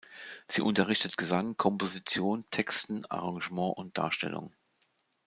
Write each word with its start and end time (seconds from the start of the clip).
Sie 0.47 0.63
unterrichtet 0.63 1.15
Gesang, 1.15 1.57
Komposition, 1.57 2.43
Texten, 2.49 3.05
Arrangement 3.11 3.77
und 3.77 3.99
Darstellung. 3.99 4.51